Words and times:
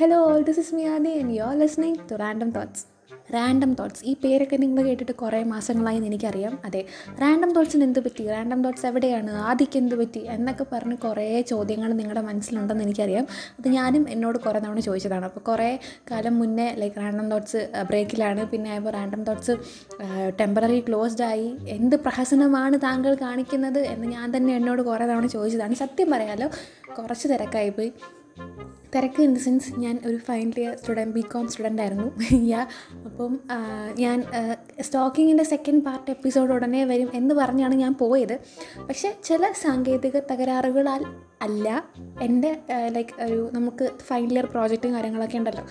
Hello 0.00 0.16
all 0.16 0.42
this 0.42 0.60
is 0.60 0.74
me 0.74 0.82
Adi 0.82 1.18
and 1.18 1.34
you 1.36 1.42
are 1.42 1.58
listening 1.58 1.98
to 2.10 2.14
random 2.14 2.50
thoughts 2.50 2.84
random 3.34 3.74
thoughts 3.74 4.04
ഈ 4.04 4.16
പേരൊക്കെ 4.24 4.56
നിങ്ങൾ 4.56 4.82
കേട്ടിട്ട് 4.82 5.12
കുറേ 5.12 5.42
മാസങ്ങളായി 5.42 5.96
എനിക്കറിയാം. 5.96 6.58
അതെ 6.64 6.84
റാൻഡം 7.20 7.52
തോട്ട്സിന് 7.52 7.84
എന്ത് 7.84 8.00
പറ്റി? 8.00 8.28
റാൻഡം 8.28 8.64
തോട്ട്സ് 8.64 8.86
എവിടെയാണ്? 8.86 9.30
ആദിക്ക് 9.30 9.76
എന്ത് 9.76 9.94
പറ്റി? 9.94 10.18
എന്നൊക്കെ 10.18 10.66
പറഞ്ഞ് 10.72 10.96
കുറേ 10.96 11.40
ചോദ്യങ്ങൾ 11.40 11.92
നിങ്ങളുടെ 11.92 12.20
മനസ്സിലുണ്ടെന്ന് 12.20 12.84
എനിക്കറിയാം. 12.84 13.26
അത് 13.58 13.68
ഞാനും 13.68 14.06
എന്നോട് 14.08 14.38
കുറേ 14.38 14.58
തവണ 14.58 14.80
ചോദിച്ചതാണ്. 14.80 15.24
അപ്പോൾ 15.24 15.40
കുറേ 15.40 15.78
കാലം 16.10 16.38
മുന്നേ 16.38 16.74
ലൈക്ക് 16.74 16.96
റാൻഡം 16.96 17.30
തോട്ട്സ് 17.30 17.70
ബ്രേക്കിലാണ് 17.88 18.46
പിന്നെ 18.46 18.70
ആയപ്പോൾ 18.70 18.90
റാൻഡം 18.90 19.24
തോട്ട്സ് 19.24 19.56
ടെമ്പററി 20.40 20.80
ക്ലോസ്ഡ് 20.88 21.22
ആയി. 21.22 21.56
എന്ത് 21.68 21.96
പ്രഹസനമാണ് 21.96 22.78
താങ്കൾ 22.82 23.14
കാണിക്കുന്നത് 23.14 23.78
എന്ന് 23.78 24.06
ഞാൻ 24.06 24.36
തന്നെ 24.36 24.56
എന്നോട് 24.56 24.82
കുറേ 24.82 25.06
തവണ 25.06 25.26
ചോദിച്ചതാണ്. 25.26 25.74
സത്യം 25.74 26.10
പറയാലോ 26.10 26.48
കുറച്ച് 26.98 27.28
തിരക്കായിപ്പോയി. 27.28 27.92
തിരക്ക് 28.94 29.22
ഇൻ 29.22 29.34
ദ 29.34 29.38
സെൻസ് 29.38 29.80
ഞാൻ 29.80 30.00
ഒരു 30.06 30.16
final 30.16 30.60
year 30.60 30.76
student 30.76 31.14
B 31.14 31.20
com 31.20 31.48
student 31.48 31.82
ആയിരുന്നു. 31.82 32.12
യാ 32.52 32.66
അപ്പം 33.04 33.40
ഞാൻ 33.98 34.24
സ്റ്റോക്കിങ്ങിന്റെ 34.80 35.44
സെക്കൻഡ് 35.44 35.82
പാർട്ട് 35.82 36.10
എപ്പിസോഡ് 36.10 36.52
ഉടനെ 36.52 36.84
വരും 36.84 37.10
എന്ന് 37.14 37.34
പറഞ്ഞാണ് 37.34 37.74
ഞാൻ 37.74 37.94
പോയത്. 37.94 38.40
പക്ഷേ 38.88 39.16
ചില 39.24 39.52
സാങ്കേതിക 39.52 40.18
തകരാറുകളാൽ 40.18 41.04
അല്ല 41.42 41.84
എന്റെ 42.22 42.60
ലൈക്ക് 42.88 43.22
ഒരു 43.22 43.50
നമുക്ക് 43.52 43.90
ഫൈനൽ 43.98 44.32
ഇയർ 44.32 44.46
പ്രോജക്റ്റും 44.46 44.92
കാര്യങ്ങളൊക്കെ 44.92 45.38
ഉണ്ടല്ലോ. 45.38 45.64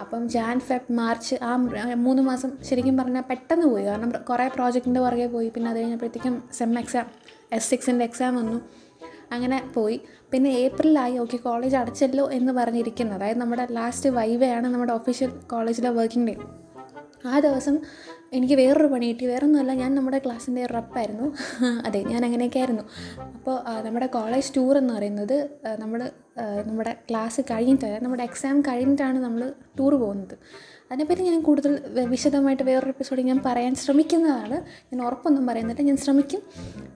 അപ്പം 0.00 0.28
ജാൻ 0.28 0.60
ഫെബ് 0.60 0.92
മാർച്ച് 0.92 1.34
ആ 1.42 1.56
മൂന്ന് 1.94 2.22
മാസം 2.22 2.52
ശരിക്കും 2.62 2.96
പറഞ്ഞാൽ 2.96 3.22
പെട്ടെന്ന് 3.30 3.66
പോയി. 3.66 3.84
കാരണം 3.84 4.10
കുറേ 4.10 4.48
പ്രോജക്റ്റിന്റെ 4.48 5.00
പുറകെ 5.00 5.26
പോയി. 5.26 5.48
പിന്നെ 5.48 5.70
അത് 5.70 5.78
കഴിഞ്ഞപ്പോഴത്തേക്കും 5.78 6.44
സെം 6.52 6.78
എക്സാം 6.78 7.06
എസ് 7.52 7.70
സിക്സിന്റെ 7.70 8.04
എക്സാം 8.04 8.36
വന്നു. 8.36 8.85
അങ്ങനെ 9.34 9.58
പോയി. 9.74 9.98
പിന്നെ 10.32 10.50
ഏപ്രിലായി 10.64 11.16
ഓക്കെ 11.18 11.36
കോളേജ് 11.36 11.76
അടച്ചല്ലോ 11.76 12.24
എന്ന് 12.38 12.52
പറഞ്ഞിരിക്കുന്നത് 12.52 13.16
അതായത് 13.18 13.40
നമ്മുടെ 13.42 13.64
ലാസ്റ്റ് 13.78 14.10
വൈവയാണ് 14.18 14.68
നമ്മുടെ 14.74 14.92
ഒഫീഷ്യൽ 14.92 15.32
കോളേജിലെ 15.52 15.90
വർക്കിംഗ് 15.98 16.28
ഡേ 16.30 16.36
ആ 17.24 17.36
ദിവസം 17.40 17.74
എനിക്ക് 18.32 18.54
വേറൊരു 18.54 18.88
പണി 18.92 19.06
കിട്ടി. 19.08 19.24
വേറൊന്നുമല്ല 19.26 19.72
ഞാൻ 19.80 19.90
നമ്മുടെ 19.94 20.18
ക്ലാസ്സിന്റെ 20.24 20.62
റപ്പായിരുന്നു 20.66 21.26
അതെ 21.86 22.00
ഞാൻ 22.12 22.20
അങ്ങനെയൊക്കെ 22.24 22.58
ആയിരുന്നു. 22.58 22.84
അപ്പോൾ 23.36 23.56
നമ്മുടെ 23.86 24.08
കോളേജ് 24.16 24.50
ടൂർ 24.56 24.74
എന്ന് 24.78 24.92
പറയുന്നത് 24.94 25.36
നമ്മൾ 25.82 26.00
നമ്മുടെ 26.66 26.92
ക്ലാസ് 27.10 27.40
കഴിഞ്ഞിട്ട് 27.50 27.90
നമ്മുടെ 28.04 28.24
എക്സാം 28.24 28.60
കഴിഞ്ഞിട്ടാണ് 28.60 29.18
നമ്മൾ 29.18 29.42
ടൂർ 29.78 29.94
പോകുന്നത്. 29.94 30.36
അതിനെപ്പറ്റി 30.90 31.22
ഞാൻ 31.22 31.40
കൂടുതൽ 31.40 31.80
വിശദമായിട്ട് 32.04 32.62
വേറൊരു 32.62 32.88
എപ്പിസോഡിൽ 32.88 33.22
ഞാൻ 33.22 33.40
പറയാൻ 33.46 33.74
ശ്രമിക്കുന്നതാണ്. 33.74 34.56
ഞാൻ 34.94 35.06
ഉറപ്പൊന്നും 35.06 35.46
പറയുന്നില്ല. 35.46 35.82
ഞാൻ 35.82 35.96
ശ്രമിക്കും. 35.96 36.42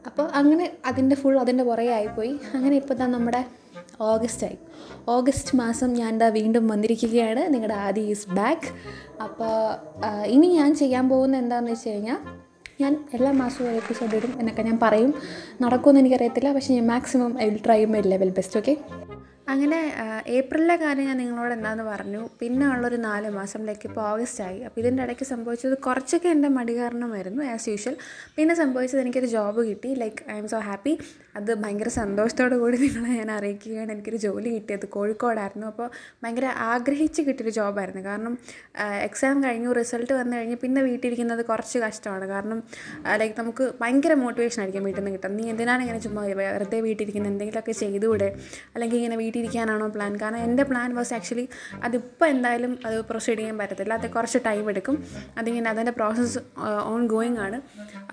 അപ്പോൾ 0.06 0.30
അങ്ങനെ 0.34 0.72
അതിന്റെ 0.86 1.16
ഫുൾ 1.16 1.38
അതിന്റെ 1.40 1.64
പുറകെ 1.64 1.90
ആയിപ്പോയി. 1.90 2.36
അങ്ങനെ 2.54 2.76
ഇപ്പോൾ 2.76 2.94
തന്നെ 2.94 3.06
നമ്മുടെ 3.06 3.44
ഓഗസ്റ്റ് 4.00 4.46
ആയി. 4.46 4.58
ഓഗസ്റ്റ് 5.08 5.56
മാസം 5.56 5.92
ഞാൻ 5.92 6.08
എന്താ 6.08 6.28
വീണ്ടും 6.28 6.68
വന്നിരിക്കുകയാണ്. 6.68 7.54
നിങ്ങളുടെ 7.54 7.74
ആദി 7.74 8.00
ഈസ് 8.00 8.30
ബാക്ക് 8.30 8.68
അപ്പോൾ 9.22 9.52
ഇനി 10.24 10.46
ഞാൻ 10.46 10.74
ചെയ്യാൻ 10.74 11.08
പോകുന്ന 11.08 11.36
എന്താണെന്ന് 11.36 11.72
വെച്ച് 11.72 11.88
കഴിഞ്ഞാൽ 11.88 12.18
ഞാൻ 12.80 13.04
എല്ലാ 13.14 13.30
മാസവും 13.32 13.68
ഒരു 13.68 13.76
എപ്പിസോഡ് 13.76 14.16
ഇടും 14.16 14.34
എന്നൊക്കെ 14.38 14.62
ഞാൻ 14.62 14.78
പറയും. 14.82 15.14
നടക്കുമെന്ന് 15.62 16.00
എനിക്കറിയത്തില്ല. 16.00 16.52
പക്ഷേ 16.52 16.74
ഞാൻ 16.74 16.86
maximum 16.86 17.40
I 17.40 17.48
will 17.48 17.60
try 17.66 17.84
my 17.84 18.00
level 18.00 18.30
best 18.30 18.58
okay 18.60 18.76
അങ്ങനെ 19.52 19.78
ഏപ്രിലിലെ 20.38 20.74
കാര്യം 20.82 21.06
ഞാൻ 21.10 21.16
നിങ്ങളോട് 21.22 21.52
എന്താണെന്ന് 21.54 21.84
പറഞ്ഞു. 21.90 22.22
പിന്നെ 22.40 22.64
ഉള്ളൊരു 22.72 22.98
നാല് 23.06 23.28
മാസത്തിലേക്ക് 23.36 23.86
ഇപ്പോൾ 23.90 24.02
ഓഗസ്റ്റ് 24.10 24.42
ആയി 24.46 24.58
അപ്പോൾ 24.66 24.80
ഇതിന്റെ 24.82 25.02
ഇടയ്ക്ക് 25.06 25.26
സംഭവിച്ചത് 25.30 25.74
കുറച്ചൊക്കെ 25.86 26.28
എന്റെ 26.34 26.48
മടി 26.56 26.72
കാരണമായിരുന്നു 26.80 27.42
ആസ് 27.52 27.68
യൂഷ്വൽ 27.72 27.96
പിന്നെ 28.36 28.54
സംഭവിച്ചത് 28.62 29.00
എനിക്കൊരു 29.04 29.30
ജോബ് 29.36 29.62
കിട്ടി. 29.68 29.90
Like 30.02 30.18
I 30.34 30.36
am 30.42 30.48
so 30.52 30.60
happy 30.68 30.92
അത് 31.38 31.50
ഭയങ്കര 31.62 31.90
സന്തോഷത്തോടു 32.00 32.56
കൂടി 32.62 32.76
നിങ്ങളെ 32.84 33.10
ഞാൻ 33.20 33.30
അറിയിക്കുകയാണ്. 33.36 33.90
എനിക്കൊരു 33.96 34.20
ജോലി 34.26 34.50
കിട്ടിയത് 34.56 34.86
കോഴിക്കോടായിരുന്നു. 34.96 35.66
അപ്പോൾ 35.72 35.88
ഭയങ്കര 36.22 36.46
ആഗ്രഹിച്ച് 36.72 37.20
കിട്ടിയൊരു 37.28 37.54
ജോബായിരുന്നു 37.58 38.02
കാരണം 38.08 38.34
എക്സാം 39.08 39.36
കഴിഞ്ഞു 39.46 39.72
റിസൾട്ട് 39.80 40.12
വന്നു 40.20 40.34
കഴിഞ്ഞ് 40.38 40.58
പിന്നെ 40.64 40.82
വീട്ടിലിരിക്കുന്നത് 40.88 41.42
കുറച്ച് 41.50 41.78
കഷ്ടമാണ്. 41.86 42.28
കാരണം 42.34 42.60
ലൈക്ക് 43.22 43.36
നമുക്ക് 43.40 43.66
ഭയങ്കര 43.82 44.12
മോട്ടിവേഷൻ 44.24 44.60
ആയിരിക്കും 44.64 44.86
വീട്ടിൽ 44.90 45.02
നിന്ന് 45.02 45.16
കിട്ടും 45.16 45.36
നീ 45.40 45.46
എന്തിനാണ് 45.54 45.82
ഇങ്ങനെ 45.86 46.00
ചുമ്മാ 46.06 46.24
വെറുതെ 46.42 46.80
വീട്ടിലിരിക്കുന്നത് 46.88 47.32
എന്തെങ്കിലുമൊക്കെ 47.34 47.76
ചെയ്തുകൂടെ? 47.82 48.30
അല്ലെങ്കിൽ 48.74 48.98
ഇങ്ങനെ 49.00 49.18
വീട്ടിലിരിക്കാനാണോ 49.40 49.86
പ്ലാൻ 49.94 50.12
കാരണം 50.22 50.40
എന്റെ 50.46 50.62
പ്ലാൻ 50.70 50.90
വാസ് 50.94 51.12
ആക്ച്വലി 51.16 51.44
അതിപ്പോൾ 51.84 52.26
എന്തായാലും 52.26 52.72
അത് 52.86 52.96
പ്രൊസീഡ് 53.10 53.38
ചെയ്യാൻ 53.38 53.58
പറ്റത്തില്ല. 53.58 53.92
അത് 54.00 54.06
കുറച്ച് 54.16 54.38
ടൈം 54.46 54.64
എടുക്കും. 54.72 54.96
അതിങ്ങനെ 55.38 55.70
അതിന്റെ 55.70 55.92
പ്രോസസ്സ് 55.98 56.38
ഓൺ 56.92 57.06
ഗോയിങ് 57.06 57.38
ആണ്. 57.46 57.58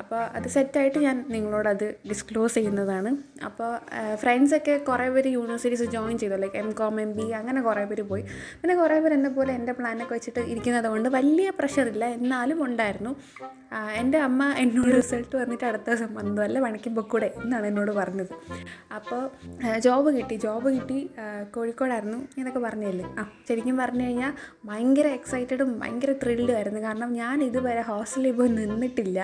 അപ്പോൾ 0.02 0.20
അത് 0.38 0.48
സെറ്റായിട്ട് 0.56 1.00
ഞാൻ 1.00 1.18
നിങ്ങളോട് 1.30 1.70
അത് 1.70 1.86
ഡിസ്ക്ലോസ് 2.10 2.56
ചെയ്യുന്നതാണ്. 2.56 3.12
അപ്പോൾ 3.48 3.70
ഫ്രണ്ട്സൊക്കെ 4.16 4.76
കുറേ 4.90 5.08
പേര് 5.10 5.30
യൂണിവേഴ്സിറ്റീസ് 5.38 5.88
ജോയിൻ 5.96 6.18
ചെയ്തു. 6.24 6.38
Like 6.44 6.58
M 6.64 6.72
com 6.72 7.02
M 7.02 7.12
B 7.18 7.28
അങ്ങനെ 7.40 7.62
കുറേ 7.62 7.86
പേര് 7.92 8.06
പോയി. 8.12 8.24
പിന്നെ 8.62 8.76
കുറേ 8.82 9.00
പേര് 9.00 9.14
എന്നെ 9.14 9.30
പോലെ 9.38 9.54
എന്റെ 9.54 9.76
പ്ലാനൊക്കെ 9.80 10.14
വെച്ചിട്ട് 10.14 10.40
ഇരിക്കുന്നത് 10.54 10.90
കൊണ്ട് 10.94 11.10
വലിയ 11.10 11.50
പ്രഷറില്ല 11.60 12.06
എന്നാലും 12.20 12.66
ഉണ്ടായിരുന്നു. 12.66 13.14
എന്റെ 14.02 14.18
അമ്മ 14.28 14.44
എന്നോട് 14.64 14.92
റിസൾട്ട് 14.96 15.36
വന്നിട്ട് 15.36 15.66
അടുത്ത 15.66 15.88
ദിവസം 15.90 16.12
വന്നു. 16.16 16.42
വല്ല 16.42 16.58
പണിക്കും 16.66 16.96
പൊക്കൂടെ 16.96 17.34
എന്നാണ് 17.44 17.66
എന്നോട് 17.68 17.92
പറഞ്ഞത്. 17.92 18.34
അപ്പോൾ 18.96 19.22
ജോബ് 19.86 20.10
കിട്ടി. 20.18 20.36
ജോബ് 20.36 20.70
കിട്ടി. 20.76 21.00
കോഴിക്കോടായിരുന്നു. 21.56 22.18
ഇതൊക്കെ 22.38 22.60
പറഞ്ഞില്ലേ? 22.60 23.06
ആ 23.20 23.24
ശരിക്കും 23.50 23.78
പറഞ്ഞു 23.78 24.04
കഴിഞ്ഞാൽ 24.04 24.34
ഭയങ്കര 24.66 25.08
എക്സൈറ്റഡും 25.08 25.80
ഭയങ്കര 25.80 26.12
ത്രില്ഡും 26.24 26.56
ആയിരുന്നു. 26.56 26.80
കാരണം 26.80 27.14
ഞാൻ 27.14 27.44
ഇതുവരെ 27.44 27.82
ഹോസ്റ്റലിൽ 27.82 28.32
പോയി 28.32 28.50
നിന്നിട്ടില്ല. 28.50 29.20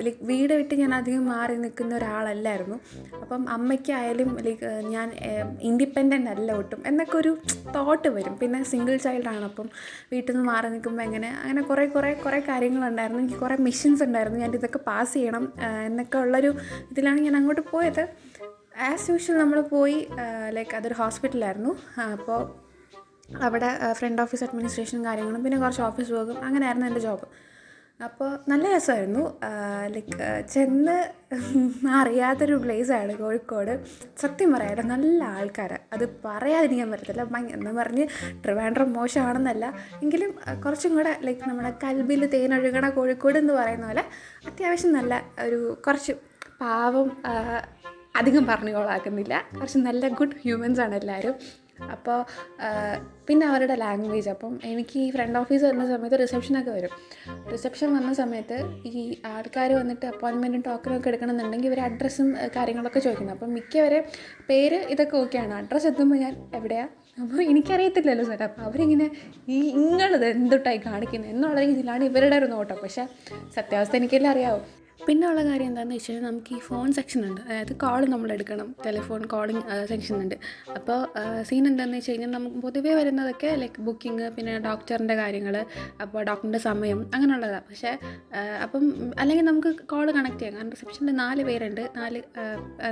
ലൈക്ക് 0.00 0.18
വീട് 0.22 0.54
വിട്ട് 0.54 0.74
ഞാൻ 0.74 0.94
അധികം 0.94 1.26
മാറി 1.26 1.56
നിൽക്കുന്ന 1.56 1.94
ഒരാളല്ലായിരുന്നു. 1.94 2.78
അപ്പം 3.20 3.48
അമ്മയ്ക്കായാലും 3.50 4.38
ലൈക്ക് 4.44 4.66
ഞാൻ 4.94 5.12
ഇൻഡിപെൻഡന്റ് 5.60 6.30
അല്ല 6.30 6.52
ഒട്ടും. 6.52 6.82
എന്നൊക്കെ 6.86 7.16
ഒരു 7.18 7.38
തോട്ട് 7.74 8.08
വരും. 8.08 8.38
പിന്നെ 8.38 8.62
സിംഗിൾ 8.62 8.96
ചൈൽഡാണ് 8.96 9.44
അപ്പം 9.44 9.68
വീട്ടിൽ 10.12 10.32
നിന്ന് 10.32 10.46
മാറി 10.52 10.68
നിൽക്കുമ്പോൾ 10.68 11.02
എങ്ങനെ 11.02 11.30
അങ്ങനെ 11.42 11.62
കുറേ 11.62 11.86
കുറേ 11.86 12.12
കുറേ 12.14 12.40
കാര്യങ്ങളുണ്ടായിരുന്നു. 12.48 13.22
എനിക്ക് 13.22 13.40
കുറേ 13.40 13.56
മിഷൻസ് 13.60 14.02
ഉണ്ടായിരുന്നു. 14.02 14.38
ഞാൻ 14.38 14.54
ഇതൊക്കെ 14.54 14.78
പാസ് 14.78 15.14
ചെയ്യണം 15.14 15.52
എന്നൊക്കെ 15.86 16.18
ഉള്ളൊരു 16.18 16.54
ഇതിലാണ് 16.90 17.20
ഞാൻ 17.20 17.36
അങ്ങോട്ട് 17.36 17.64
പോയത്. 17.70 18.04
ആസ് 18.86 19.10
യൂഷ്വൽ 19.10 19.38
നമ്മൾ 19.38 19.60
പോയി 19.60 20.08
ലൈക്ക് 20.50 20.76
അതൊരു 20.76 20.94
ഹോസ്പിറ്റലായിരുന്നു 20.94 21.76
അപ്പോൾ 22.12 22.40
അവിടെ 23.42 23.78
ഫ്രണ്ട് 23.92 24.22
ഓഫീസ് 24.22 24.44
അഡ്മിനിസ്ട്രേഷനും 24.44 25.04
കാര്യങ്ങളും 25.04 25.44
പിന്നെ 25.44 25.58
കുറച്ച് 25.58 25.82
ഓഫീസ് 25.82 26.12
വർക്കും 26.12 26.44
അങ്ങനെയായിരുന്നു 26.44 26.86
എന്റെ 26.86 27.00
ജോബ് 27.00 27.26
അപ്പോൾ 28.04 28.38
നല്ല 28.48 28.76
രസമായിരുന്നു. 28.76 29.38
ലൈക്ക് 29.94 30.46
ചെന്ന് 30.52 30.96
അറിയാത്തൊരു 32.00 32.54
പ്ലേസാണ് 32.54 33.16
കോഴിക്കോട്. 33.16 33.72
സത്യം 34.20 34.52
പറയാതെ 34.52 34.82
നല്ല 34.82 35.24
ആൾക്കാർ 35.24 35.78
അത് 35.92 36.20
പറയാതിരിക്കാൻ 36.24 36.90
പറ്റത്തില്ല. 36.90 37.22
എന്ന് 37.54 37.70
പറഞ്ഞ് 37.70 38.06
ട്രിവാൻഡ്രം 38.44 38.92
മോശമാണെന്നല്ല. 38.92 39.66
എങ്കിലും 40.02 40.32
കുറച്ചും 40.64 40.94
കൂടെ 40.96 41.18
ലൈക്ക് 41.22 41.48
നമ്മുടെ 41.48 41.72
കൽബിൽ 41.84 42.26
തേനൊഴുകണ 42.26 42.88
കോഴിക്കോട് 42.88 43.38
എന്ന് 43.38 43.52
പറയുന്ന 43.52 43.86
പോലെ 43.86 44.04
അത്യാവശ്യം 44.46 44.92
നല്ല 44.92 45.22
ഒരു 45.46 45.78
കുറച്ച് 45.86 46.12
പാവം 46.60 47.10
അധികം 48.18 48.44
പറഞ്ഞു 48.50 48.74
കോളാക്കുന്നില്ല 48.74 49.34
കുറച്ച് 49.54 49.80
നല്ല 49.88 50.08
ഗുഡ് 50.20 50.36
ഹ്യൂമൻസ് 50.44 50.80
ആണ് 50.80 50.94
എല്ലാവരും 50.94 51.34
അപ്പോൾ 51.94 52.16
പിന്നെ 53.26 53.44
അവരുടെ 53.46 53.74
ലാംഗ്വേജ് 53.82 54.30
അപ്പം 54.32 54.52
എനിക്ക് 54.70 54.96
ഈ 55.02 55.10
ഫ്രണ്ട് 55.10 55.38
ഓഫീസ് 55.38 55.62
വരുന്ന 55.64 55.84
സമയത്ത് 55.90 56.18
റിസപ്ഷനൊക്കെ 56.22 56.70
വരും. 56.70 56.92
റിസപ്ഷൻ 57.52 57.88
വന്ന 57.96 58.12
സമയത്ത് 58.12 58.56
ഈ 58.90 59.02
ആൾക്കാർ 59.32 59.72
വന്നിട്ട് 59.72 60.06
അപ്പോയിൻമെന്റും 60.06 60.62
ടോക്കനും 60.68 60.96
ഒക്കെ 60.98 61.08
എടുക്കണമെന്നുണ്ടെങ്കിൽ 61.08 61.68
ഇവർ 61.70 61.80
അഡ്രസ്സും 61.80 62.30
കാര്യങ്ങളൊക്കെ 62.56 63.00
ചോദിക്കുന്നത് 63.00 63.36
അപ്പം 63.36 63.52
മിക്കവരെ 63.54 64.00
പേര് 64.48 64.80
ഇതൊക്കെ 64.94 65.16
ഓക്കെയാണ് 65.16 65.54
അഡ്രസ്സ് 65.54 65.86
എത്തുമ്പോൾ 65.86 66.18
ഞാൻ 66.24 66.34
എവിടെയാണ് 66.54 66.90
അപ്പോൾ 67.22 67.42
എനിക്കറിയത്തില്ലല്ലോ 67.42 68.24
സാർ 68.24 68.42
അപ്പോൾ 68.48 68.62
അവരിങ്ങനെ 68.62 69.06
ഈ 69.48 69.60
ഇങ്ങളിത് 69.82 70.26
എന്തുട്ടായി 70.26 70.80
കാണിക്കുന്നത് 70.88 71.30
എന്നുള്ള 71.30 71.60
രീതിയിലാണ് 71.60 72.04
ഇവരുടെ 72.04 72.36
ഒരു 72.36 72.48
നോട്ടം. 72.54 72.76
പക്ഷേ 72.82 73.04
സത്യാവസ്ഥ 73.56 73.96
എനിക്കെല്ലാം 73.96 74.32
അറിയാവും. 74.32 74.64
പിന്നെ 75.06 75.24
ഉള്ള 75.30 75.42
കാര്യം 75.48 75.66
എന്താണെന്ന് 75.70 75.96
വെച്ച് 75.96 76.12
കഴിഞ്ഞാൽ 76.12 76.30
നമുക്ക് 76.30 76.52
ഈ 76.56 76.58
ഫോൺ 76.68 76.88
സെക്ഷൻ 76.96 77.20
ഉണ്ട്. 77.26 77.40
അതായത് 77.40 77.72
കോൾ 77.82 78.00
നമ്മൾ 78.14 78.28
എടുക്കണം. 78.36 78.68
ടെലിഫോൺ 78.86 79.22
കോളിങ് 79.32 79.62
സെക്ഷൻ 79.90 80.14
ഉണ്ട്. 80.22 80.34
അപ്പോൾ 80.76 80.98
സീൻ 81.48 81.62
എന്താണെന്ന് 81.70 81.98
വെച്ച് 81.98 82.12
കഴിഞ്ഞാൽ 82.12 82.30
നമുക്ക് 82.36 82.56
പൊതുവേ 82.64 82.92
വരുന്നതൊക്കെ 82.98 83.50
ലൈക്ക് 83.62 83.82
ബുക്കിംഗ് 83.86 84.26
പിന്നെ 84.36 84.54
ഡോക്ടറിന്റെ 84.66 85.16
കാര്യങ്ങൾ 85.22 85.56
അപ്പോൾ 86.04 86.20
ഡോക്ടറിന്റെ 86.30 86.60
സമയം 86.66 87.00
അങ്ങനെയുള്ളതാണ് 87.14 87.64
പക്ഷേ 87.70 87.92
അപ്പം 88.64 88.84
അല്ലെങ്കിൽ 89.20 89.46
നമുക്ക് 89.50 89.72
കോൾ 89.92 90.06
കണക്ട് 90.18 90.38
ചെയ്യാം. 90.38 90.56
കാരണം 90.56 90.72
റിസപ്ഷനിൽ 90.76 91.16
നാല് 91.22 91.44
പേരുണ്ട്. 91.48 91.82
നാല് 92.00 92.22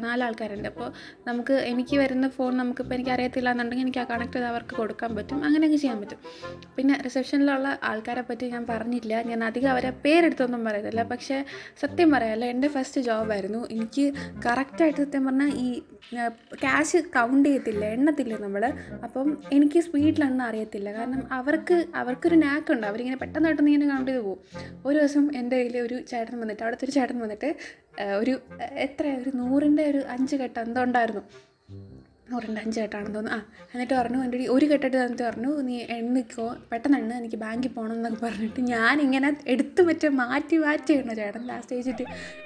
നാല് 0.07 0.23
ആൾക്കാരുണ്ട് 0.29 0.69
അപ്പോൾ 0.73 0.89
നമുക്ക് 1.29 1.57
എനിക്ക് 1.73 1.97
വരുന്ന 2.03 2.29
ഫോൺ 2.39 2.53
നമുക്കിപ്പോൾ 2.63 2.97
എനിക്ക് 2.99 3.11
അറിയത്തില്ല 3.17 3.51
എന്നുണ്ടെങ്കിൽ 3.55 3.87
എനിക്ക് 3.87 4.03
ആ 4.05 4.07
കണക്ട് 4.15 4.37
ചെയ്ത് 4.37 4.49
അവർക്ക് 4.53 4.75
കൊടുക്കാൻ 4.81 5.11
പറ്റും. 5.17 5.39
അങ്ങനെയൊക്കെ 5.49 5.81
ചെയ്യാൻ 5.85 6.01
പറ്റും. 6.05 6.21
പിന്നെ 6.79 6.97
റിസപ്ഷനിലുള്ള 7.09 7.69
ആൾക്കാരെ 7.91 8.25
പറ്റി 8.31 8.47
ഞാൻ 8.57 8.67
പറഞ്ഞില്ല. 8.73 9.15
ഞാൻ 9.33 9.43
അധികം 9.51 9.71
അവരെ 9.75 9.91
പേരെടുത്തൊന്നും 10.07 10.65
പറയത്തില്ല. 10.71 11.03
പക്ഷേ 11.15 11.39
സത്യം 11.97 12.11
പറയാമല്ലോ 12.15 12.47
എന്റെ 12.53 12.69
ഫസ്റ്റ് 12.73 13.01
ജോബായിരുന്നു 13.07 13.61
എനിക്ക് 13.75 14.03
കറക്റ്റായിട്ട് 14.45 14.99
സത്യം 14.99 15.23
പറഞ്ഞാൽ 15.27 15.53
ഈ 15.63 15.69
ക്യാഷ് 16.63 16.99
കൗണ്ട് 17.15 17.47
ചെയ്യത്തില്ല 17.49 17.85
എണ്ണത്തില്ല 17.97 18.35
നമ്മൾ 18.43 18.63
അപ്പം 19.07 19.29
എനിക്ക് 19.57 19.81
സ്പീഡിലൊന്നും 19.87 20.45
അറിയത്തില്ല. 20.49 20.89
കാരണം 20.99 21.23
അവർക്ക് 21.39 21.77
അവർക്കൊരു 22.01 22.39
നാക്കുണ്ട് 22.45 22.87
അവരിങ്ങനെ 22.91 23.19
പെട്ടെന്ന് 23.23 23.49
പെട്ടെന്ന് 23.49 23.73
ഇങ്ങനെ 23.73 23.89
കൗണ്ട് 23.93 24.11
ചെയ്ത് 24.11 24.23
പോകും 24.27 24.43
ഒരു 24.87 24.97
ദിവസം 25.01 25.25
എന്റെ 25.41 25.57
കയ്യിൽ 25.61 25.79
ഒരു 25.87 25.99
ചേട്ടൻ 26.13 26.37
വന്നിട്ട് 26.43 26.63
അവിടുത്തെ 26.67 26.87
ഒരു 26.89 26.95
ചേട്ടൻ 26.99 27.19
വന്നിട്ട് 27.25 27.51
ഒരു 28.21 28.35
എത്ര 28.87 29.07
ഒരു 29.23 29.33
നൂറിന്റെ 29.41 29.87
ഒരു 29.93 30.03
അഞ്ച് 30.17 30.37
കെട്ട് 30.43 30.59
എന്തോ 30.67 30.83
ഉണ്ടായിരുന്നു. 30.89 31.25
ഓ 32.35 32.39
രണ്ട് 32.45 32.61
അഞ്ച് 32.61 32.79
കെട്ടാണെന്ന് 32.83 33.17
തോന്നുന്നു. 33.17 33.37
ആ 33.37 33.67
എന്നിട്ട് 33.73 33.95
പറഞ്ഞു 33.99 34.21
എന്റെ 34.25 34.39
ഒരു 34.55 34.67
കെട്ടിട്ട് 34.71 34.97
തന്നിട്ട് 34.97 35.25
പറഞ്ഞു 35.27 35.51
നീ 35.67 35.75
എണ്ണിക്കോ 35.97 36.47
പെട്ടെന്ന് 36.71 36.97
എണ്ണ 37.01 37.13
എനിക്ക് 37.21 37.39
ബാങ്കിൽ 37.43 37.71
പോകണം 37.77 37.95
എന്നൊക്കെ 37.99 38.19
പറഞ്ഞിട്ട് 38.25 38.61
ഞാനിങ്ങനെ 38.71 39.29
എടുത്തു 39.53 39.83
മറ്റേ 39.89 40.09
മാറ്റി 40.21 40.57
മാറ്റി 40.65 40.93
എണ്ണ 41.01 41.15
ചേട്ടൻ 41.21 41.43
ലാസ്റ്റ് 41.51 41.77
ചോദിച്ചിട്ട് 41.77 42.05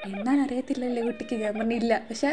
എണ്ണാൻ 0.08 0.38
അറിയത്തില്ലല്ലേ 0.44 1.04
കുട്ടിക്ക്. 1.06 1.38
ഞാൻ 1.42 1.54
പറഞ്ഞില്ല 1.58 1.94
പക്ഷേ 2.08 2.32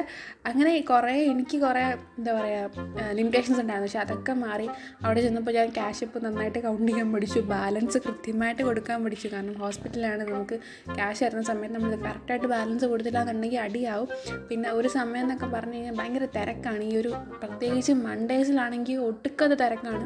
അങ്ങനെ 0.50 0.74
കുറേ 0.92 1.14
എനിക്ക് 1.34 1.60
കുറേ 1.66 1.84
എന്താ 2.18 2.34
പറയുക 2.40 3.14
ലിമിറ്റേഷൻസ് 3.20 3.60
ഉണ്ടായിരുന്നു. 3.64 3.90
പക്ഷേ 3.90 4.02
അതൊക്കെ 4.06 4.36
മാറി 4.44 4.68
അവിടെ 5.06 5.24
ചെന്നപ്പോൾ 5.28 5.56
ഞാൻ 5.60 5.72
ക്യാഷ് 5.80 6.04
ഇപ്പോൾ 6.08 6.24
നന്നായിട്ട് 6.28 6.60
കൗണ്ട് 6.68 6.92
ചെയ്യാൻ 6.92 7.08
പഠിച്ചു. 7.16 7.42
ബാലൻസ് 7.54 8.02
കൃത്യമായിട്ട് 8.08 8.62
കൊടുക്കാൻ 8.70 9.00
പഠിച്ചു. 9.08 9.28
കാരണം 9.36 9.56
ഹോസ്പിറ്റലിലാണ് 9.64 10.24
നമുക്ക് 10.34 10.58
ക്യാഷ് 11.00 11.22
തരുന്ന 11.26 11.46
സമയത്ത് 11.52 11.76
നമ്മൾ 11.78 11.96
കറക്റ്റായിട്ട് 12.08 12.50
ബാലൻസ് 12.56 12.86
കൊടുത്തില്ല 12.94 13.22
എന്നുണ്ടെങ്കിൽ 13.26 13.62
അടിയാവും. 13.68 14.10
പിന്നെ 14.52 14.70
ഒരു 14.80 14.92
സമയം 15.00 15.24
എന്നൊക്കെ 15.26 15.50
പറഞ്ഞു 15.56 15.78
കഴിഞ്ഞാൽ 15.78 15.98
ഭയങ്കര 16.02 16.28
തിരക്കാണ്. 16.38 16.84
ഈ 16.92 16.94
ഒരു 17.04 17.14
പ്രത്യേകിച്ച് 17.42 17.94
മൺഡേസിലാണെങ്കിൽ 18.08 18.98
ഒട്ടുക്കത് 18.98 19.56
തിരക്കാണ്. 19.64 20.06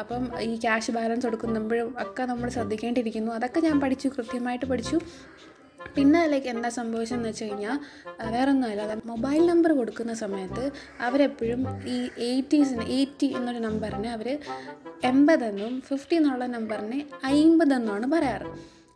അപ്പം 0.00 0.22
ഈ 0.40 0.52
ക്യാഷ് 0.56 0.90
ബാലൻസ് 0.90 1.26
കൊടുക്കുമ്പോഴും 1.26 1.94
ഒക്കെ 1.98 2.22
നമ്മൾ 2.24 2.48
ശ്രദ്ധിക്കേണ്ടിയിരിക്കുന്നു. 2.48 3.32
അതൊക്കെ 3.32 3.60
ഞാൻ 3.60 3.80
പഠിച്ചു 3.80 4.08
കൃത്യമായിട്ട് 4.08 4.66
പഠിച്ചു. 4.66 4.98
പിന്നെ 5.96 6.20
ലൈക്ക് 6.26 6.46
എന്താ 6.46 6.68
സംഭവിച്ചതെന്ന് 6.68 7.28
വെച്ച് 7.28 7.44
കഴിഞ്ഞാൽ 7.44 7.78
വേറെ 8.34 8.50
ഒന്നുമല്ല 8.50 8.82
അത് 8.82 9.00
മൊബൈൽ 9.06 9.42
നമ്പർ 9.46 9.72
കൊടുക്കുന്ന 9.72 10.12
സമയത്ത് 10.14 10.64
അവരെപ്പോഴും 11.00 11.62
ഈ 11.86 11.96
എയ്റ്റീസിന് 12.18 12.84
എയ്റ്റി 12.96 13.28
എന്നൊരു 13.36 13.58
നമ്പറിന് 13.58 14.08
അവർ 14.08 14.38
എൺപതെന്നും 15.04 15.80
ഫിഫ്റ്റി 15.80 16.16
എന്നുള്ള 16.16 16.46
നമ്പറിനെ 16.46 17.00
അയിമ്പതെന്നുമാണ് 17.24 18.08
പറയാറ്. 18.12 18.48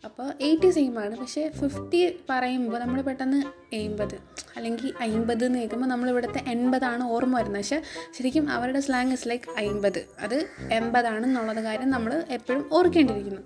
അപ്പോൾ 0.04 0.26
എയ്റ്റി 0.40 0.70
സെയിമാണ് 0.70 1.16
പക്ഷേ 1.16 1.42
ഫിഫ്റ്റി 1.60 2.00
പറയുമ്പോൾ 2.30 2.78
നമ്മൾ 2.78 3.00
പെട്ടെന്ന് 3.00 3.38
എൺപത് 3.72 4.14
അല്ലെങ്കിൽ 4.56 4.92
അമ്പത് 5.06 5.44
എന്ന് 5.44 5.58
കേൾക്കുമ്പോൾ 5.58 5.86
നമ്മളിവിടുത്തെ 5.86 6.40
എൺപതാണ് 6.52 7.04
ഓർമ്മ 7.04 7.34
വരുന്നത്. 7.38 7.62
പക്ഷേ 7.62 7.82
ശരിക്കും 8.16 8.50
അവരുടെ 8.50 8.80
സ്ലാങ് 8.80 9.12
ഇസ് 9.12 9.28
ലൈക്ക് 9.28 9.48
അമ്പത് 9.62 10.00
അത് 10.20 10.36
എൺപതാണ് 10.78 11.24
എന്നുള്ളത് 11.24 11.62
കാര്യം 11.64 11.90
നമ്മൾ 11.90 12.24
എപ്പോഴും 12.38 12.64
ഓർക്കേണ്ടിയിരിക്കുന്നു. 12.72 13.42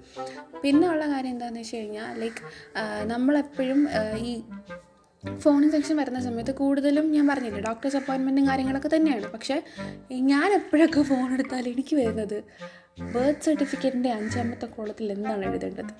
പിന്നെ 0.62 0.88
ഉള്ള 0.88 1.06
കാര്യം 1.12 1.30
എന്താണെന്ന് 1.30 1.60
വെച്ച് 1.60 1.76
കഴിഞ്ഞാൽ 1.76 2.20
ലൈക്ക് 2.20 2.42
നമ്മളെപ്പോഴും 3.12 3.88
ഈ 4.28 4.42
ഫോൺ 5.44 5.70
സെക്ഷൻ 5.70 5.96
വരുന്ന 5.96 6.20
സമയത്ത് 6.20 6.52
കൂടുതലും 6.54 7.12
ഞാൻ 7.12 7.24
പറഞ്ഞില്ല 7.28 7.58
ഡോക്ടേഴ്സ് 7.60 7.96
അപ്പോയിൻമെന്റും 7.96 8.48
കാര്യങ്ങളൊക്കെ 8.48 8.90
തന്നെയാണ്. 8.96 9.26
പക്ഷേ 9.32 9.62
ഞാൻ 10.10 10.52
എപ്പോഴൊക്കെ 10.52 11.02
ഫോൺ 11.02 11.32
എടുത്താൽ 11.32 11.68
എനിക്ക് 11.68 11.96
വരുന്നത് 11.96 12.38
ബർത്ത് 12.98 13.44
സർട്ടിഫിക്കറ്റിന്റെ 13.46 14.10
അഞ്ചാമത്തെ 14.16 14.66
കോളത്തിൽ 14.74 15.06
എന്താണ് 15.14 15.42
എഴുതേണ്ടത്? 15.48 15.92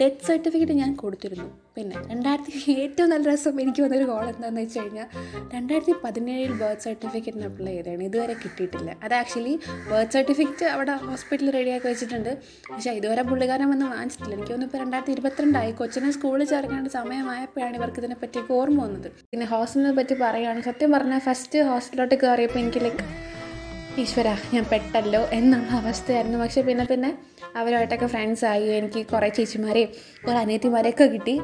ഡെത്ത് 0.00 0.24
സർട്ടിഫിക്കറ്റ് 0.28 0.74
ഞാൻ 0.80 0.90
കൊടുത്തിരുന്നു. 1.02 1.46
പിന്നെ 1.76 1.96
രണ്ടായിരത്തി 2.10 2.52
ഏറ്റവും 2.82 3.08
നല്ല 3.12 3.24
രസം 3.32 3.60
എനിക്ക് 3.62 3.82
വന്നൊരു 3.84 4.06
കോൾ 4.10 4.24
എന്താണെന്ന് 4.32 4.62
വെച്ച് 4.64 4.80
കഴിഞ്ഞാൽ 4.80 5.06
രണ്ടായിരത്തി 5.54 5.94
പതിനേഴിൽ 6.04 6.52
ബർത്ത് 6.62 6.84
സർട്ടിഫിക്കറ്റിന് 6.86 7.46
അപ്ലൈ 7.50 7.74
ചെയ്തതാണ്. 7.76 8.04
ഇതുവരെ 8.08 8.34
കിട്ടിയിട്ടില്ല. 8.42 8.90
അത് 9.04 9.14
ആക്ച്വലി 9.20 9.54
ബർത്ത് 9.90 10.12
സർട്ടിഫിക്കറ്റ് 10.16 10.68
അവിടെ 10.74 10.94
ഹോസ്പിറ്റലിൽ 11.06 11.52
റെഡിയാക്കി 11.58 11.88
വെച്ചിട്ടുണ്ട്. 11.90 12.32
പക്ഷേ 12.70 12.94
ഇതുവരെ 13.00 13.24
പുള്ളിക്കാരൻ 13.30 13.68
വന്ന് 13.74 13.88
വാങ്ങിച്ചിട്ടില്ല. 13.94 14.34
എനിക്ക് 14.36 14.52
തോന്നുന്നു 14.52 14.70
ഇപ്പോൾ 14.70 14.84
രണ്ടായിരത്തി 14.84 15.14
ഇരുപത്തിരണ്ടായി 15.16 15.72
കൊച്ചിനെ 15.80 16.12
സ്കൂളിൽ 16.18 16.48
ചേർക്കേണ്ട 16.54 16.90
സമയമായപ്പോഴാണ് 16.98 17.76
ഇവർക്ക് 17.80 18.02
ഇതിനെപ്പറ്റിയൊക്കെ 18.04 18.54
ഓർമ്മ 18.60 18.80
വന്നത്. 18.86 19.10
പിന്നെ 19.32 19.48
ഹോസ്റ്റലിനെ 19.54 19.94
പറ്റി 20.00 20.16
പറയുകയാണ് 20.24 20.62
സത്യം 20.70 20.92
പറഞ്ഞാൽ 20.96 21.22
ഫസ്റ്റ് 21.30 21.66
ഹോസ്റ്റലിലോട്ട് 21.70 22.18
കയറിയപ്പോൾ 22.24 22.62
എനിക്ക് 22.64 22.82
ലൈക്ക് 22.86 23.04
ഈശ്വര 23.98 24.28
ഞാൻ 24.54 24.64
പെട്ടല്ലോ 24.72 25.28
എന്നുള്ള 25.32 25.70
അവസ്ഥയായിരുന്നു. 25.70 26.38
പക്ഷേ 26.38 26.62
പിന്നെ 26.62 26.84
പിന്നെ 26.84 27.10
അവരുമായിട്ടൊക്കെ 27.56 28.06
ഫ്രണ്ട്സ് 28.06 28.44
ആയി. 28.44 28.66
എനിക്ക് 28.66 29.06
കുറേ 29.06 29.28
ചേച്ചിമാരെയും 29.28 29.88
കുറേ 30.26 30.36
അനിയത്തിമാരെയൊക്കെ 30.38 31.04
കിട്ടി. 31.04 31.40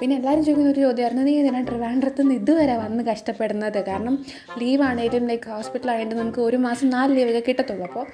പിന്നെ 0.00 0.16
എല്ലാവരും 0.16 0.44
ചോദിക്കുന്ന 0.44 0.70
ഒരു 0.72 0.80
ചോദ്യമായിരുന്നു 0.80 1.22
നീ 1.22 1.40
ഇതിനെ 1.40 1.64
ട്രിവാൻഡ്രത്ത് 1.64 2.22
നിന്ന് 2.22 2.34
ഇതുവരെ 2.34 2.76
വന്ന് 2.76 3.04
കഷ്ടപ്പെടുന്നത്? 3.04 3.86
കാരണം 3.86 4.24
ലീവാണേലും 4.58 5.26
ലൈക്ക് 5.26 5.50
ഹോസ്പിറ്റലായിട്ട് 5.50 6.14
നമുക്ക് 6.14 6.38
ഒരു 6.38 6.56
മാസം 6.56 6.90
നാല് 6.90 7.16
ലീവൊക്കെ 7.16 7.44
കിട്ടത്തുള്ളൂ. 7.48 7.86
അപ്പോൾ 7.86 8.06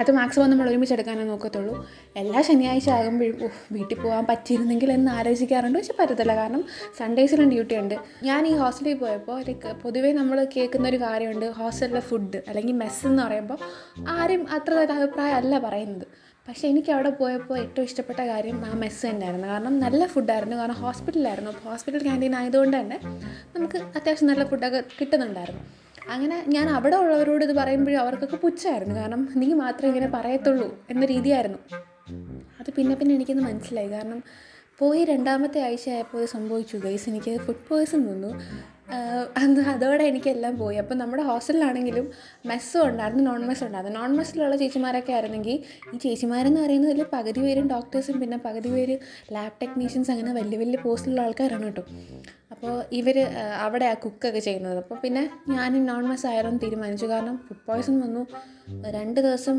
അത് 0.00 0.10
മാക്സിമം 0.10 0.50
നമ്മൾ 0.50 0.68
ഒരുമിച്ച് 0.70 0.94
എടുക്കാനേ 0.94 1.24
നോക്കത്തുള്ളൂ. 1.24 1.86
എല്ലാ 2.16 2.40
ശനിയാഴ്ച 2.40 2.90
ആകുമ്പോഴും 2.90 3.50
വീട്ടിൽ 3.72 3.98
പോകാൻ 4.00 4.26
പറ്റിയിരുന്നെങ്കിൽ 4.26 4.92
എന്ന് 4.92 5.10
ആലോചിക്കാറുണ്ട്. 5.12 5.78
പക്ഷെ 5.78 5.94
പറ്റത്തില്ല. 5.98 6.36
കാരണം 6.36 6.64
സൺഡേസിലും 6.98 7.50
ഡ്യൂട്ടി 7.50 7.76
ഉണ്ട്. 7.76 7.96
ഞാൻ 8.22 8.46
ഈ 8.46 8.54
ഹോസ്റ്റലിൽ 8.56 8.94
പോയപ്പോൾ 8.94 9.40
ലൈക്ക് 9.40 9.72
പൊതുവേ 9.82 10.12
നമ്മൾ 10.12 10.46
കേൾക്കുന്ന 10.56 10.88
ഒരു 10.88 10.96
കാര്യമുണ്ട്. 10.96 11.46
ഹോസ്റ്റലിലെ 11.46 12.00
ഫുഡ് 12.00 12.40
അല്ലെങ്കിൽ 12.48 12.72
മെസ്സ് 12.72 13.06
എന്ന് 13.06 13.22
പറയുമ്പോൾ 13.22 13.58
ആരും 14.08 14.46
അത്ര 14.50 14.74
ഒരു 14.74 14.92
അഭിപ്രായമല്ല 14.92 15.58
പറയുന്നത്. 15.58 16.06
പക്ഷേ 16.48 16.68
എനിക്ക് 16.68 16.90
അവിടെ 16.92 17.10
പോയപ്പോൾ 17.10 17.58
ഏറ്റവും 17.58 17.84
ഇഷ്ടപ്പെട്ട 17.84 18.20
കാര്യം 18.20 18.66
ആ 18.66 18.72
മെസ്സ് 18.74 19.06
തന്നെയായിരുന്നു. 19.06 19.48
കാരണം 19.48 19.78
നല്ല 19.78 20.06
ഫുഡായിരുന്നു 20.06 20.56
കാരണം 20.56 20.74
ഹോസ്പിറ്റലായിരുന്നു 20.74 21.50
അപ്പോൾ 21.50 21.68
ഹോസ്പിറ്റൽ 21.70 22.02
ക്യാന്റീൻ 22.02 22.34
ആയതുകൊണ്ട് 22.34 22.76
തന്നെ 22.76 22.98
നമുക്ക് 23.56 23.76
അത്യാവശ്യം 23.76 24.28
നല്ല 24.28 24.44
ഫുഡൊക്കെ 24.44 24.82
കിട്ടുന്നുണ്ടായിരുന്നു. 25.00 25.62
അങ്ങനെ 26.08 26.44
ഞാൻ 26.48 26.70
അവിടെ 26.70 26.96
ഉള്ളവരോട് 26.96 27.44
ഇത് 27.44 27.52
പറയുമ്പോഴും 27.56 28.00
അവർക്കൊക്കെ 28.00 28.36
പുച്ഛമായിരുന്നു. 28.36 28.94
കാരണം 28.94 29.28
നീ 29.36 29.54
മാത്രമേ 29.54 29.88
ഇങ്ങനെ 29.88 30.06
പറയത്തുള്ളൂ 30.06 30.78
എന്ന 30.90 31.04
രീതിയായിരുന്നു. 31.06 31.58
അത് 32.60 32.70
പിന്നെ 32.70 32.94
പിന്നെ 32.94 33.14
എനിക്കൊന്ന് 33.14 33.42
മനസ്സിലായി. 33.42 33.88
കാരണം 33.88 34.22
പോയി 34.78 35.04
രണ്ടാമത്തെ 35.04 35.60
ആഴ്ച 35.60 35.88
ആയപ്പോൾ 35.88 36.26
സംഭവിച്ചു. 36.26 36.76
ഗൈസ് 36.76 37.08
എനിക്ക് 37.08 37.36
ഫുഡ് 37.38 37.64
പോയ്സൺ 37.68 38.00
നിന്നു. 38.06 38.30
അന്ന് 39.36 39.60
അതോടെ 39.60 40.04
എനിക്കെല്ലാം 40.04 40.58
പോയി. 40.58 40.76
അപ്പോൾ 40.76 40.94
നമ്മുടെ 40.94 41.22
ഹോസ്റ്റലിലാണെങ്കിലും 41.22 42.10
മെസ്സും 42.46 42.88
ഉണ്ടായിരുന്നു 42.88 43.24
നോൺ 43.30 43.46
മെസ്സും 43.46 43.66
ഉണ്ടായിരുന്നു. 43.66 43.98
നോൺ 44.00 44.16
മെസ്സിലുള്ള 44.16 44.56
ചേച്ചിമാരൊക്കെ 44.56 45.12
ആയിരുന്നെങ്കിൽ 45.12 45.58
ഈ 45.94 45.98
ചേച്ചിമാരെന്ന് 45.98 46.60
പറയുന്നതിൽ 46.60 47.02
പകുതി 47.12 47.40
പേരും 47.40 47.66
ഡോക്ടേഴ്സും 47.66 48.20
പിന്നെ 48.20 48.36
പകുതി 48.36 48.68
പേര് 48.68 48.98
ലാബ് 49.32 49.56
ടെക്നീഷ്യൻസ് 49.62 50.10
അങ്ങനെ 50.10 50.32
വലിയ 50.32 50.58
വലിയ 50.58 50.80
പോസ്റ്റിലുള്ള 50.82 51.22
ആൾക്കാരാണ് 51.22 51.64
കേട്ടോ. 51.64 51.84
അപ്പോൾ 52.62 52.82
ഇവർ 52.92 53.16
അവിടെ 53.64 53.86
ആ 53.92 53.94
കുക്കൊക്കെ 53.94 54.40
ചെയ്യുന്നത്. 54.40 54.78
അപ്പോൾ 54.78 54.98
പിന്നെ 55.04 55.22
ഞാനും 55.48 55.86
നോൺ 55.86 56.04
വെസ് 56.10 56.26
ആയാലും 56.26 56.56
തീരുമാനിച്ചു. 56.56 57.06
കാരണം 57.06 57.36
ഫുഡ് 57.46 57.64
പോയ്സൺ 57.68 57.94
വന്നു. 58.00 58.22
രണ്ട് 58.96 59.20
ദിവസം 59.20 59.56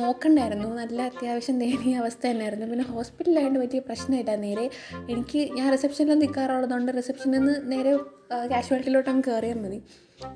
നോക്കണ്ടായിരുന്നു. 0.00 0.68
നല്ല 0.80 1.02
അത്യാവശ്യം 1.02 1.58
ദയനീയ 1.58 1.96
അവസ്ഥ 1.96 2.22
തന്നെയായിരുന്നു. 2.26 2.66
പിന്നെ 2.66 2.84
ഹോസ്പിറ്റലായതുകൊണ്ട് 2.84 3.58
വലിയ 3.58 3.78
പ്രശ്നമില്ല. 3.78 4.34
നേരെ 4.36 4.70
എനിക്ക് 5.10 5.40
ഞാൻ 5.56 5.72
റിസപ്ഷനിൽ 5.72 6.18
നിൽക്കാറുള്ളതുകൊണ്ട് 6.18 6.92
റിസപ്ഷനിൽ 6.96 7.36
നിന്ന് 7.38 7.54
നേരെ 7.72 7.92
കാഷ്വാലിറ്റിയിലോട്ട് 8.52 9.10
അങ്ങ് 9.10 9.24
കയറിയാൽ 9.28 9.58
മതി. 9.64 9.82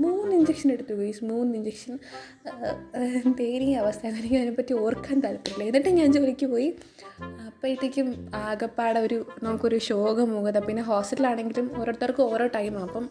മൂന്ന് 0.01 0.33
ഇഞ്ചക്ഷൻ 0.37 0.73
എടുത്തു 0.73 0.95
ഗൈസ് 0.95 1.25
മൂന്ന് 1.25 1.53
ഇഞ്ചക്ഷൻ. 1.59 1.95
ദയനീയ 3.41 3.77
അവസ്ഥയായിരുന്നു 3.77 4.23
എനിക്ക് 4.23 4.37
അതിനെപ്പറ്റി 4.37 4.73
ഓർക്കാൻ 4.73 5.21
താല്പര്യമില്ല. 5.21 5.65
എന്നിട്ട് 5.65 5.89
ഞാൻ 5.89 6.13
ജോലിക്ക് 6.13 6.47
പോയി. 6.47 6.69
അപ്പോഴത്തേക്കും 7.47 8.09
ആകെപ്പാടെ 8.35 9.01
ഒരു 9.01 9.19
നമുക്കൊരു 9.43 9.79
ശോകമുഖത 9.79 10.59
പിന്നെ 10.59 10.83
ഹോസ്പിറ്റലാണെങ്കിലും 10.83 11.81
ഓരോരുത്തർക്കും 11.81 12.33
ഓരോ 12.33 12.47
ടൈമാണ് 12.47 12.85
അപ്പം 12.85 13.07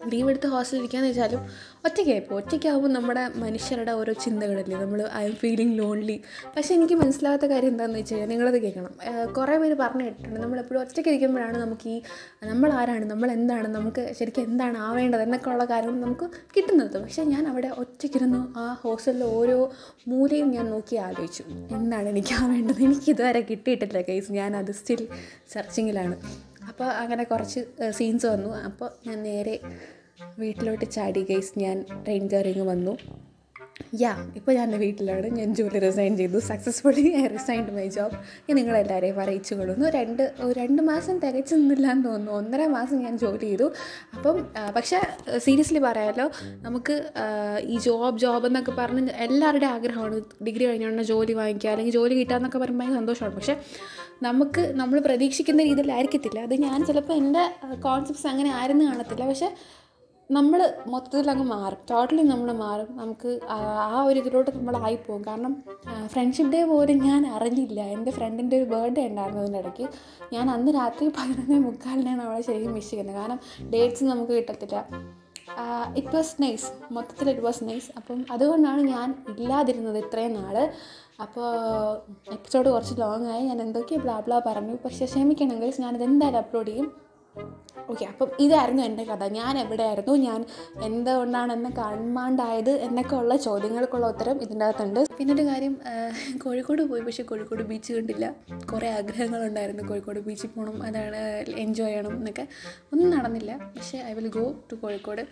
ലീവ് 0.00 0.28
എടുത്ത് 0.30 0.48
ഹോസ്റ്റലിൽ 0.48 0.80
ഇരിക്കാന്ന് 0.80 1.08
വെച്ചാലും 1.08 1.40
ഒറ്റയ്ക്കായിപ്പോൾ 1.86 2.34
ഒറ്റയ്ക്കാവുമ്പോൾ 2.34 2.88
നമ്മുടെ 2.88 3.30
മനുഷ്യരുടെ 3.36 3.92
ഓരോ 3.92 4.12
ചിന്തകളല്ലേ? 4.12 4.76
നമ്മൾ 4.76 5.08
ഐ 5.20 5.24
എം 5.24 5.34
ഫീലിംഗ് 5.42 5.78
ലോൺലി 5.78 6.16
പക്ഷേ 6.56 6.74
എനിക്ക് 6.74 6.94
മനസ്സിലാവാത്ത 6.94 7.44
കാര്യം 7.44 7.68
എന്താണെന്ന് 7.68 7.98
വെച്ച് 7.98 8.14
കഴിഞ്ഞാൽ 8.14 8.28
നിങ്ങളത് 8.28 8.62
കേൾക്കണം. 8.62 8.94
കുറേ 9.36 9.58
പേര് 9.58 9.74
പറഞ്ഞു 9.74 10.04
കേട്ടിട്ടുണ്ട്. 10.04 10.40
നമ്മളെപ്പോഴും 10.40 10.80
ഒറ്റയ്ക്ക് 10.80 11.10
ഇരിക്കുമ്പോഴാണ് 11.10 11.58
നമുക്ക് 11.58 11.88
ഈ 11.88 12.02
നമ്മൾ 12.42 12.72
ആരാണ്? 12.72 13.04
നമ്മൾ 13.10 13.30
എന്താണ്? 13.30 13.68
നമുക്ക് 13.68 14.14
ശരിക്കും 14.18 14.42
എന്താണ് 14.42 14.78
ആവേണ്ടത്? 14.78 15.22
എന്നൊക്കെ 15.22 15.50
ഉള്ള 15.50 15.64
കാര്യം 15.64 16.00
നമുക്ക് 16.00 16.28
കിട്ടുന്നത്. 16.56 17.02
പക്ഷേ 17.02 17.22
ഞാൻ 17.22 17.48
അവിടെ 17.48 17.68
ഒറ്റയ്ക്കിരുന്നു 17.68 18.58
ആ 18.58 18.66
ഹോസ്റ്റലിലെ 18.82 19.26
ഓരോ 19.26 19.72
മൂലയും 20.08 20.50
ഞാൻ 20.50 20.70
നോക്കി 20.70 20.96
ആലോചിച്ചു. 20.96 21.44
എന്താണ് 21.78 22.08
എനിക്ക് 22.08 22.34
ആവേണ്ടത്? 22.42 22.82
എനിക്കിതുവരെ 22.88 23.40
കിട്ടിയിട്ടില്ല 23.40 24.00
കേസ് 24.00 24.32
ഞാൻ 24.32 24.56
അത് 24.56 24.72
സ്റ്റിൽ 24.72 25.08
സെർച്ചിങ്ങിലാണ് 25.54 26.16
അപ്പോൾ 26.80 26.92
അങ്ങനെ 27.00 27.24
കുറച്ച് 27.30 27.60
സീൻസ് 27.96 28.26
വന്നു. 28.26 28.50
അപ്പോൾ 28.66 28.88
ഞാൻ 29.06 29.16
നേരെ 29.22 29.54
വീട്ടിലോട്ട് 30.38 30.86
ചാടി 30.94 31.22
ഗൈസ് 31.30 31.52
ഞാൻ 31.58 31.76
ട്രെയിൻ 32.04 32.24
കയറിങ് 32.32 32.64
വന്നു. 32.70 32.92
യാ 34.00 34.12
ഇപ്പോൾ 34.36 34.52
ഞാൻ 34.56 34.64
എന്റെ 34.64 34.78
വീട്ടിലാണ്. 34.78 35.26
ഞാൻ 35.38 35.54
ജോലി 35.54 35.78
റിസൈൻ 35.86 36.16
ചെയ്തു. 36.16 36.38
Successfully 36.50 37.04
I 37.20 37.26
resigned 37.36 37.72
my 37.76 37.86
job 37.96 38.16
ഞാൻ 38.48 38.54
നിങ്ങളെല്ലാവരെയും 38.56 39.20
അറിയിച്ചു 39.20 39.54
കൊള്ളുന്നു. 39.54 39.86
രണ്ട് 39.98 40.22
രണ്ട് 40.58 40.82
മാസം 40.90 41.18
തികച്ചു 41.24 41.54
നിന്നില്ല 41.54 41.86
എന്ന് 41.92 42.04
തോന്നുന്നു. 42.04 42.32
ഒന്നര 42.32 42.66
മാസം 42.76 42.98
ഞാൻ 43.04 43.18
ജോലി 43.18 43.44
ചെയ്തു. 43.44 43.66
അപ്പം 44.16 44.38
പക്ഷേ 44.76 45.00
സീരിയസ്ലി 45.38 45.78
പറയാമല്ലോ 45.78 46.30
നമുക്ക് 46.66 46.96
ഈ 47.72 47.78
ജോബ് 47.78 48.18
ജോബ് 48.18 48.46
എന്നൊക്കെ 48.46 48.72
പറഞ്ഞ് 48.80 49.08
എല്ലാവരുടെയും 49.26 49.70
ആഗ്രഹമാണ്. 49.70 50.20
ഡിഗ്രി 50.46 50.64
കഴിഞ്ഞുകൊണ്ട് 50.66 51.02
ജോലി 51.12 51.32
വാങ്ങിക്കുക. 51.32 51.70
അല്ലെങ്കിൽ 51.70 51.94
ജോലി 51.98 52.14
കിട്ടാമെന്നൊക്കെ 52.14 52.58
പറയുമ്പോൾ 52.58 52.84
ഭയങ്കര 52.84 53.00
സന്തോഷമാണ്. 53.00 53.34
പക്ഷേ 53.34 53.56
നമുക്ക് 54.22 54.62
നമ്മൾ 54.80 54.98
പ്രതീക്ഷിക്കുന്ന 55.00 55.60
രീതിയിലായിരിക്കത്തില്ല. 55.62 56.40
അത് 56.46 56.54
ഞാൻ 56.66 56.78
ചിലപ്പോൾ 56.88 57.14
എന്റെ 57.22 57.44
കോൺസെപ്റ്റ്സ് 57.86 58.26
അങ്ങനെ 58.32 58.50
ആയിരുന്നു 58.60 58.84
കാണത്തില്ല. 58.84 59.26
പക്ഷേ 59.28 59.50
നമ്മൾ 60.36 60.60
മൊത്തത്തിൽ 60.92 61.30
അങ്ങ് 61.30 61.44
മാറും. 61.52 61.78
ടോട്ടലി 61.90 62.22
നമ്മൾ 62.22 62.50
മാറും. 62.64 62.88
നമുക്ക് 63.00 63.30
ആ 63.86 64.02
ഒരു 64.08 64.18
ഇതിലോട്ട് 64.22 64.50
നമ്മളായി 64.56 64.98
പോകും. 65.06 65.22
കാരണം 65.28 65.52
ഫ്രണ്ട്ഷിപ്പ് 66.12 66.52
ഡേ 66.52 66.60
പോലും 66.72 66.98
ഞാൻ 67.08 67.22
അറിഞ്ഞില്ല. 67.36 67.80
എന്റെ 67.96 68.10
ഫ്രണ്ടിന്റെ 68.18 68.56
ഒരു 68.60 68.66
ബർത്ത്ഡേ 68.72 69.04
ഉണ്ടായിരുന്നു 69.10 69.42
അതിനിടയ്ക്ക്. 69.44 69.86
ഞാൻ 70.34 70.50
അന്ന് 70.50 70.72
രാത്രി 70.78 71.06
പതിനൊന്നേ 71.18 71.58
മുക്കാലിനാണ് 71.68 72.22
അവളെ 72.26 72.42
ശരിക്കും 72.48 72.74
മിസ് 72.78 72.90
ചെയ്യുന്നത്. 72.90 73.18
കാരണം 73.20 73.40
ഡേറ്റ്സ് 73.74 74.04
നമുക്ക് 74.12 74.32
കിട്ടത്തില്ല. 74.32 74.76
ഇറ്റ് 76.00 76.14
വാസ് 76.16 76.34
നൈസ് 76.42 76.66
മൊത്തത്തിൽ 76.96 77.30
ഇറ്റ് 77.30 77.44
വാസ് 77.46 77.64
നൈസ് 77.68 77.88
അപ്പം 77.98 78.18
അതുകൊണ്ടാണ് 78.34 78.82
ഞാൻ 78.94 79.08
ഇല്ലാതിരുന്നത് 79.38 79.98
ഇത്രയും 80.04 80.34
നാൾ 80.40 80.56
അപ്പോൾ 81.24 81.46
എപ്പിസോഡ് 82.36 82.68
കുറച്ച് 82.74 82.94
ലോങ് 83.00 83.26
ആയി. 83.34 83.42
ഞാൻ 83.50 83.58
എന്തൊക്കെയോ 83.62 84.00
ബ്ലാബ്ലാ 84.00 84.38
ബ്ലാ 84.38 84.52
പറഞ്ഞു. 84.52 84.74
പക്ഷേ 84.84 85.06
ക്ഷമിക്കണം 85.06 85.58
ഞാനിത് 85.84 86.04
എന്തായാലും 86.10 86.38
അപ്ലോഡ് 86.38 86.70
ചെയ്യും. 86.70 86.88
ഓക്കെ 87.90 88.04
അപ്പം 88.04 88.30
ഇതായിരുന്നു 88.40 88.82
എന്റെ 88.82 89.04
കഥ. 89.04 89.24
ഞാൻ 89.24 89.58
എവിടെയായിരുന്നു? 89.58 90.14
ഞാൻ 90.14 90.44
എന്തുകൊണ്ടാണ് 90.82 91.52
എന്നെ 91.52 91.70
കാണാണ്ടായത് 91.70 92.70
എന്നൊക്കെ 92.70 93.16
ഉള്ള 93.16 93.36
ചോദ്യങ്ങൾക്കുള്ള 93.36 94.06
ഉത്തരം 94.06 94.42
ഇതിന്റെ 94.42 94.64
അകത്തുണ്ട്. 94.64 95.00
പിന്നെ 95.18 95.34
ഒരു 95.34 95.42
കാര്യം 95.42 95.80
കോഴിക്കോട് 96.44 96.82
പോയി. 96.82 97.00
പക്ഷേ 97.00 97.22
കോഴിക്കോട് 97.22 97.62
ബീച്ച് 97.62 97.92
കണ്ടില്ല. 97.92 98.34
കുറേ 98.72 98.90
ആഗ്രഹങ്ങളുണ്ടായിരുന്നു 98.90 99.82
കോഴിക്കോട് 99.88 100.20
ബീച്ചിൽ 100.20 100.48
പോകണം 100.48 100.82
അതാണ് 100.82 101.16
എൻജോയ് 101.56 101.88
ചെയ്യണം 101.88 102.16
എന്നൊക്കെ. 102.16 102.46
ഒന്നും 102.92 103.10
നടന്നില്ല. 103.10 103.56
പക്ഷേ 103.56 103.98
I 103.98 104.12
will 104.12 104.28
go 104.28 104.64
to 104.72 104.74
Kozhikode. 104.74 105.22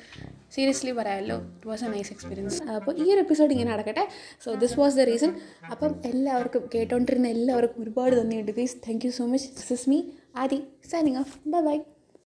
Seriously 0.54 0.90
പറയാമല്ലോ 0.90 1.36
it 1.36 1.68
was 1.68 1.84
a 1.84 1.88
nice 1.88 2.12
experience 2.12 2.62
അപ്പോൾ 2.62 2.96
ഈ 2.96 3.12
ഒരു 3.12 3.20
എപ്പിസോഡ് 3.20 3.52
ഇങ്ങനെ 3.52 3.72
നടക്കട്ടെ. 3.72 4.08
So 4.44 4.54
this 4.54 4.80
was 4.80 4.96
the 4.96 5.00
reason 5.00 5.34
അപ്പം 5.70 5.94
എല്ലാവർക്കും 6.04 6.70
കേട്ടോണ്ടിരുന്ന 6.74 7.28
എല്ലാവർക്കും 7.28 7.82
ഒരുപാട് 7.82 8.20
നന്ദിയുണ്ട്. 8.20 8.52
Please 8.52 8.76
thank 8.76 9.06
you 9.06 9.10
so 9.10 9.26
much 9.26 9.48
this 9.48 9.72
is 9.72 9.90
me 9.90 10.02
Adi 10.38 10.58
signing 10.90 11.18
off 11.18 11.34
bye 11.48 11.60
bye 11.60 11.76